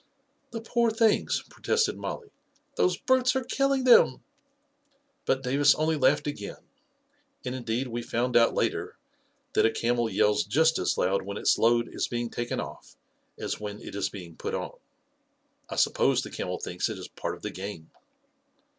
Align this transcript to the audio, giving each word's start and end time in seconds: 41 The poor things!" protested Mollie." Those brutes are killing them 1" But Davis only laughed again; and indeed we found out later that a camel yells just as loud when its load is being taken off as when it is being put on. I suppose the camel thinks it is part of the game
41 0.51 0.51
The 0.63 0.67
poor 0.71 0.89
things!" 0.89 1.43
protested 1.51 1.95
Mollie." 1.95 2.31
Those 2.75 2.97
brutes 2.97 3.35
are 3.35 3.43
killing 3.43 3.83
them 3.83 4.07
1" 4.13 4.23
But 5.27 5.43
Davis 5.43 5.75
only 5.75 5.95
laughed 5.95 6.25
again; 6.25 6.57
and 7.45 7.53
indeed 7.53 7.85
we 7.87 8.01
found 8.01 8.35
out 8.35 8.55
later 8.55 8.97
that 9.53 9.63
a 9.67 9.69
camel 9.69 10.09
yells 10.09 10.43
just 10.43 10.79
as 10.79 10.97
loud 10.97 11.21
when 11.21 11.37
its 11.37 11.59
load 11.59 11.87
is 11.93 12.07
being 12.07 12.31
taken 12.31 12.59
off 12.59 12.95
as 13.37 13.59
when 13.59 13.79
it 13.79 13.93
is 13.93 14.09
being 14.09 14.35
put 14.35 14.55
on. 14.55 14.71
I 15.69 15.75
suppose 15.75 16.23
the 16.23 16.31
camel 16.31 16.57
thinks 16.57 16.89
it 16.89 16.97
is 16.97 17.07
part 17.07 17.35
of 17.35 17.43
the 17.43 17.51
game 17.51 17.91